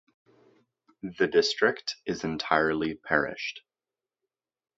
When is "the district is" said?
1.03-2.23